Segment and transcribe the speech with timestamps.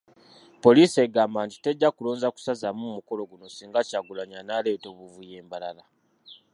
[0.63, 5.83] Poliisi egamba nti tejja kulonza kusazaamu mukolo guno singa Kyagulanyi anaaleeta obuvuyo e Mbarara.